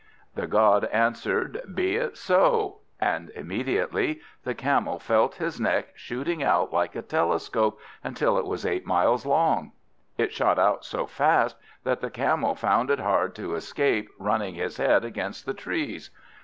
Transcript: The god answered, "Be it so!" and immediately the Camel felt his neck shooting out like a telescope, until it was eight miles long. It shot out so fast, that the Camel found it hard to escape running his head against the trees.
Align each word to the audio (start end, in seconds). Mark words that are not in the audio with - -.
The 0.33 0.47
god 0.47 0.85
answered, 0.85 1.61
"Be 1.75 1.95
it 1.95 2.17
so!" 2.17 2.79
and 2.99 3.29
immediately 3.35 4.19
the 4.43 4.55
Camel 4.55 4.97
felt 4.97 5.35
his 5.35 5.59
neck 5.61 5.89
shooting 5.93 6.41
out 6.41 6.73
like 6.73 6.95
a 6.95 7.03
telescope, 7.03 7.79
until 8.03 8.39
it 8.39 8.45
was 8.47 8.65
eight 8.65 8.83
miles 8.87 9.27
long. 9.27 9.73
It 10.17 10.33
shot 10.33 10.57
out 10.57 10.83
so 10.85 11.05
fast, 11.05 11.55
that 11.83 12.01
the 12.01 12.09
Camel 12.09 12.55
found 12.55 12.89
it 12.89 12.99
hard 12.99 13.35
to 13.35 13.53
escape 13.53 14.09
running 14.17 14.55
his 14.55 14.77
head 14.77 15.05
against 15.05 15.45
the 15.45 15.53
trees. 15.53 16.09